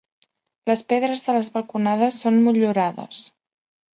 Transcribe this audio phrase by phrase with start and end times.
[0.69, 3.23] Les pedres de les balconades són motllurades.